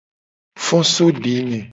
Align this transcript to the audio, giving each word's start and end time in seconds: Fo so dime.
Fo 0.67 0.79
so 0.93 1.09
dime. 1.21 1.61